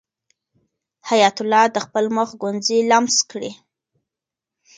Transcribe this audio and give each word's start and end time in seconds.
حیات 1.09 1.37
الله 1.43 1.65
د 1.71 1.77
خپل 1.85 2.05
مخ 2.17 2.29
ګونځې 2.41 2.77
لمس 2.91 3.17
کړې. 3.31 3.51